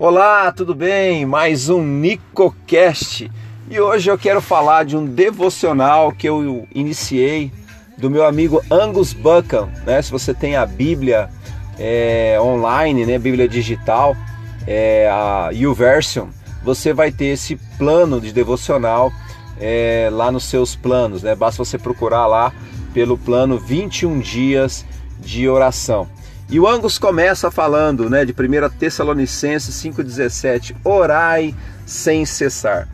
[0.00, 1.26] Olá, tudo bem?
[1.26, 3.28] Mais um NicoCast
[3.68, 7.50] e hoje eu quero falar de um devocional que eu iniciei
[7.96, 9.68] do meu amigo Angus Buchan.
[9.84, 10.00] Né?
[10.00, 11.28] Se você tem a Bíblia
[11.76, 13.18] é, online, né?
[13.18, 14.16] Bíblia digital,
[14.68, 16.28] é, a YouVersion,
[16.62, 19.10] você vai ter esse plano de devocional
[19.60, 21.24] é, lá nos seus planos.
[21.24, 21.34] Né?
[21.34, 22.52] Basta você procurar lá
[22.94, 24.86] pelo plano 21 dias
[25.18, 26.08] de oração.
[26.50, 32.88] E o Angus começa falando né, de 1 Tessalonicenses 5,17: orai sem cessar.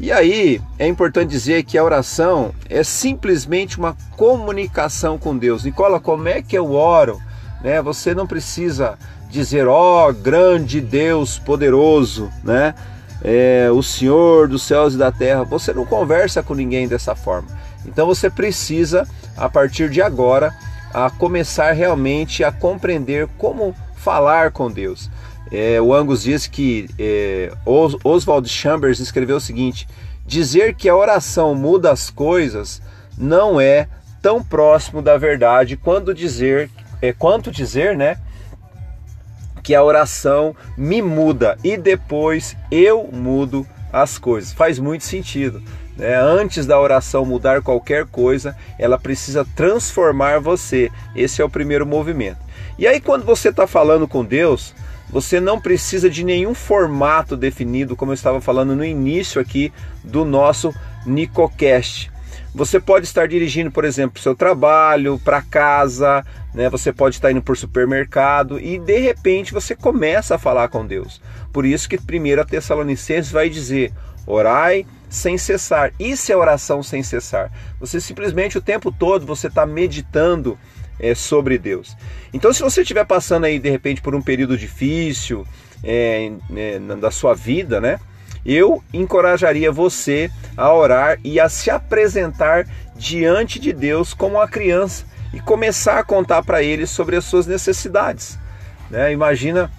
[0.00, 5.64] E aí é importante dizer que a oração é simplesmente uma comunicação com Deus.
[5.64, 7.20] Nicola, como é que eu oro?
[7.62, 8.98] Né, você não precisa
[9.30, 12.74] dizer, ó oh, grande Deus poderoso, né?
[13.22, 15.44] É, o Senhor dos céus e da terra.
[15.44, 17.48] Você não conversa com ninguém dessa forma.
[17.86, 20.54] Então você precisa, a partir de agora,
[20.94, 25.10] a começar realmente a compreender como falar com Deus.
[25.50, 29.88] É, o Angus diz que é, Oswald Chambers escreveu o seguinte:
[30.24, 32.80] dizer que a oração muda as coisas
[33.18, 33.88] não é
[34.22, 36.70] tão próximo da verdade quanto dizer,
[37.02, 38.16] é, quanto dizer, né?
[39.62, 44.52] Que a oração me muda e depois eu mudo as coisas.
[44.52, 45.62] Faz muito sentido.
[45.96, 46.14] Né?
[46.16, 50.90] Antes da oração mudar qualquer coisa, ela precisa transformar você.
[51.14, 52.38] Esse é o primeiro movimento.
[52.78, 54.74] E aí, quando você está falando com Deus,
[55.08, 59.72] você não precisa de nenhum formato definido, como eu estava falando no início aqui
[60.02, 60.74] do nosso
[61.06, 62.10] Nicocast.
[62.54, 66.70] Você pode estar dirigindo, por exemplo, seu trabalho, para casa, né?
[66.70, 71.20] Você pode estar indo o supermercado e de repente você começa a falar com Deus.
[71.52, 73.92] Por isso que 1 Tessalonicenses vai dizer:
[74.24, 75.92] orai sem cessar.
[75.98, 77.50] Isso é oração sem cessar.
[77.80, 80.58] Você simplesmente o tempo todo você está meditando
[80.98, 81.96] é, sobre Deus.
[82.32, 85.46] Então, se você estiver passando aí de repente por um período difícil
[85.82, 87.98] é, é, da sua vida, né?
[88.44, 95.06] Eu encorajaria você a orar e a se apresentar diante de Deus como uma criança
[95.32, 98.38] e começar a contar para Ele sobre as suas necessidades.
[98.90, 99.12] Né?
[99.12, 99.70] Imagina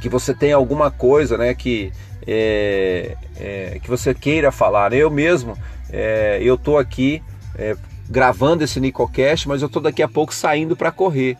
[0.00, 1.92] que você tem alguma coisa, né, que
[2.26, 4.92] é, é, que você queira falar.
[4.92, 5.56] Eu mesmo,
[5.90, 7.22] é, eu tô aqui
[7.56, 7.76] é,
[8.08, 11.36] gravando esse Nicocast, mas eu tô daqui a pouco saindo para correr.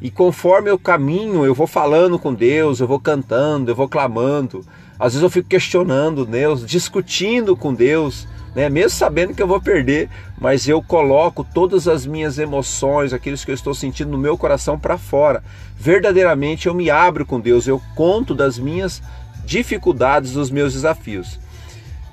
[0.00, 4.64] E conforme eu caminho, eu vou falando com Deus, eu vou cantando, eu vou clamando.
[4.98, 8.68] Às vezes eu fico questionando Deus, discutindo com Deus, né?
[8.68, 10.08] mesmo sabendo que eu vou perder,
[10.38, 14.78] mas eu coloco todas as minhas emoções, aqueles que eu estou sentindo no meu coração
[14.78, 15.42] para fora.
[15.78, 19.02] Verdadeiramente eu me abro com Deus, eu conto das minhas
[19.46, 21.38] dificuldades dos meus desafios.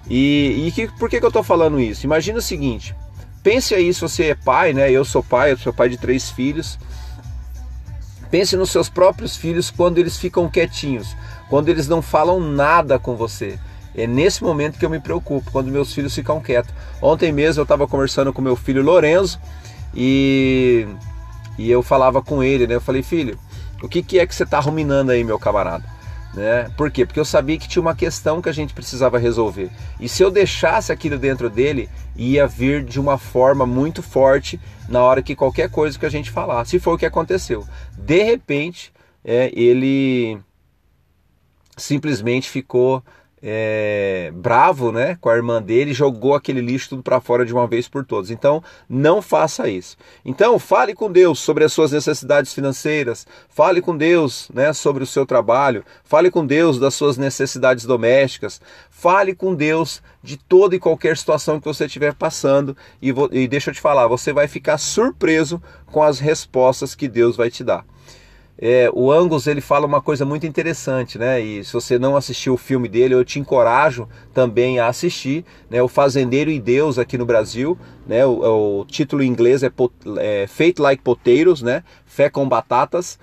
[0.10, 2.06] E, e que, por que, que eu estou falando isso?
[2.06, 2.96] Imagina o seguinte:
[3.42, 4.92] pense aí se você é pai, né?
[4.92, 6.78] Eu sou pai, eu sou pai de três filhos.
[8.30, 11.16] Pense nos seus próprios filhos quando eles ficam quietinhos,
[11.50, 13.60] quando eles não falam nada com você.
[13.96, 16.74] É nesse momento que eu me preocupo, quando meus filhos ficam quietos.
[17.00, 19.40] Ontem mesmo eu estava conversando com meu filho Lorenzo
[19.94, 20.88] e,
[21.60, 22.74] e eu falava com ele, né?
[22.74, 23.38] Eu falei, filho,
[23.84, 25.86] o que, que é que você está ruminando aí, meu camarada?
[26.34, 26.70] Né?
[26.76, 27.06] Por quê?
[27.06, 29.70] Porque eu sabia que tinha uma questão que a gente precisava resolver.
[30.00, 35.02] E se eu deixasse aquilo dentro dele, ia vir de uma forma muito forte na
[35.02, 36.72] hora que qualquer coisa que a gente falasse.
[36.72, 37.64] Se foi o que aconteceu.
[37.96, 38.92] De repente,
[39.24, 40.40] é, ele
[41.78, 43.04] simplesmente ficou
[43.46, 47.54] é, bravo né, com a irmã dele e jogou aquele lixo tudo para fora de
[47.54, 48.32] uma vez por todas.
[48.32, 49.98] Então, não faça isso.
[50.24, 55.08] Então, fale com Deus sobre as suas necessidades financeiras, fale com Deus né, sobre o
[55.08, 60.80] seu trabalho, fale com Deus das suas necessidades domésticas, fale com Deus de toda e
[60.80, 64.78] qualquer situação que você estiver passando e, e deixa eu te falar, você vai ficar
[64.78, 67.86] surpreso com as respostas que Deus vai te dar.
[68.66, 71.38] É, o Angus ele fala uma coisa muito interessante, né?
[71.42, 75.84] E se você não assistiu o filme dele, eu te encorajo também a assistir, né?
[75.84, 78.26] O Fazendeiro e Deus aqui no Brasil, né?
[78.26, 79.72] O, o título em inglês é,
[80.18, 81.84] é Faith Like Potatoes, né?
[82.06, 83.20] Fé com batatas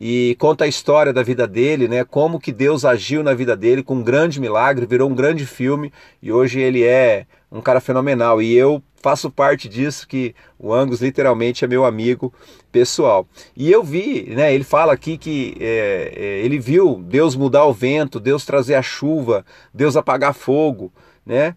[0.00, 2.04] e conta a história da vida dele, né?
[2.04, 5.92] Como que Deus agiu na vida dele com um grande milagre, virou um grande filme
[6.22, 8.40] e hoje ele é um cara fenomenal.
[8.40, 12.32] E eu faço parte disso, que o Angus literalmente é meu amigo
[12.72, 13.28] pessoal.
[13.54, 14.54] E eu vi, né?
[14.54, 18.80] Ele fala aqui que é, é, ele viu Deus mudar o vento, Deus trazer a
[18.80, 20.90] chuva, Deus apagar fogo,
[21.26, 21.54] né?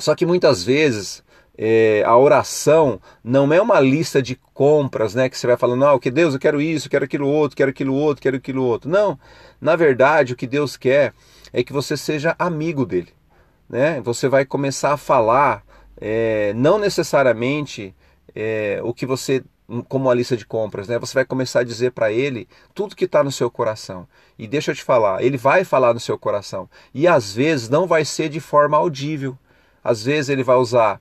[0.00, 1.22] Só que muitas vezes
[1.56, 5.28] é, a oração não é uma lista de compras, né?
[5.28, 7.94] Que você vai falando, não, que Deus, eu quero isso, quero aquilo outro, quero aquilo
[7.94, 8.90] outro, quero aquilo outro.
[8.90, 9.16] Não,
[9.60, 11.14] na verdade, o que Deus quer
[11.52, 13.10] é que você seja amigo dele,
[13.70, 14.00] né?
[14.00, 15.62] Você vai começar a falar,
[16.00, 17.94] é, não necessariamente
[18.34, 19.42] é, o que você
[19.88, 20.98] como uma lista de compras, né?
[20.98, 24.06] Você vai começar a dizer para ele tudo que está no seu coração.
[24.38, 26.68] E deixa eu te falar, ele vai falar no seu coração.
[26.92, 29.38] E às vezes não vai ser de forma audível.
[29.82, 31.00] Às vezes ele vai usar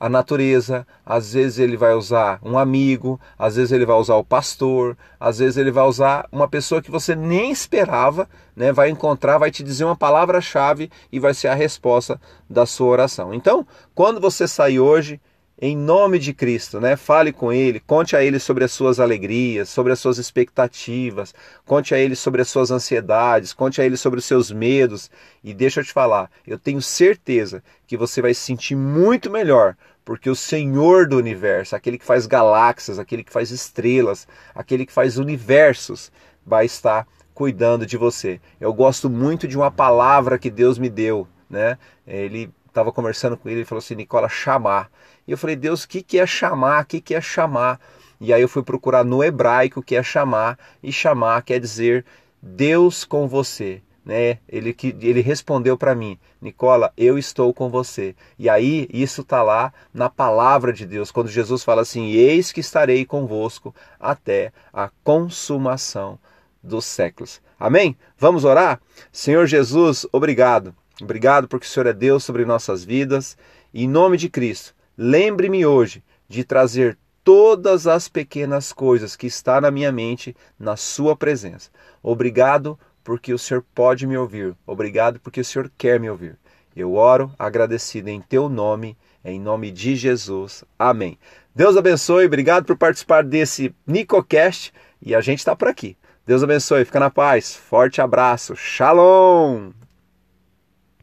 [0.00, 4.24] a natureza, às vezes ele vai usar um amigo, às vezes ele vai usar o
[4.24, 8.26] pastor, às vezes ele vai usar uma pessoa que você nem esperava,
[8.56, 8.72] né?
[8.72, 12.18] Vai encontrar, vai te dizer uma palavra-chave e vai ser a resposta
[12.48, 13.34] da sua oração.
[13.34, 15.20] Então, quando você sair hoje,
[15.60, 16.96] em nome de Cristo, né?
[16.96, 21.34] Fale com ele, conte a ele sobre as suas alegrias, sobre as suas expectativas,
[21.66, 25.10] conte a ele sobre as suas ansiedades, conte a ele sobre os seus medos
[25.44, 29.76] e deixa eu te falar, eu tenho certeza que você vai se sentir muito melhor,
[30.04, 34.92] porque o Senhor do universo, aquele que faz galáxias, aquele que faz estrelas, aquele que
[34.92, 36.10] faz universos,
[36.44, 38.40] vai estar cuidando de você.
[38.60, 41.78] Eu gosto muito de uma palavra que Deus me deu, né?
[42.06, 44.90] Ele estava conversando com ele e falou assim: Nicola, chamar.
[45.26, 46.82] E eu falei: Deus, o que, que é chamar?
[46.82, 47.80] O que, que é chamar?
[48.20, 52.04] E aí eu fui procurar no hebraico o que é chamar, e chamar quer dizer
[52.42, 53.82] Deus com você.
[54.04, 54.38] Né?
[54.48, 58.14] Ele, que, ele respondeu para mim, Nicola, eu estou com você.
[58.38, 62.60] E aí isso está lá na palavra de Deus, quando Jesus fala assim: Eis que
[62.60, 66.18] estarei convosco até a consumação
[66.62, 67.40] dos séculos.
[67.58, 67.96] Amém?
[68.16, 68.80] Vamos orar?
[69.12, 73.36] Senhor Jesus, obrigado Obrigado porque o Senhor é Deus sobre nossas vidas.
[73.72, 79.70] Em nome de Cristo, lembre-me hoje de trazer todas as pequenas coisas que está na
[79.70, 81.70] minha mente na sua presença.
[82.02, 84.54] Obrigado porque o Senhor pode me ouvir.
[84.66, 86.38] Obrigado porque o Senhor quer me ouvir.
[86.74, 90.64] Eu oro agradecido em teu nome, em nome de Jesus.
[90.78, 91.18] Amém.
[91.54, 95.96] Deus abençoe, obrigado por participar desse NicoCast e a gente está por aqui.
[96.26, 97.54] Deus abençoe, fica na paz.
[97.54, 98.54] Forte abraço.
[98.54, 99.89] Shalom!